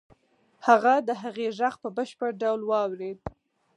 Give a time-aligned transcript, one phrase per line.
[0.67, 3.19] هغه د هغې غږ په بشپړ ډول واورېد.